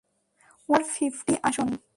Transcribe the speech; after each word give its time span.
One 0.69 0.81
for 0.81 0.89
fifty, 0.95 1.33
আসুন। 1.43 1.69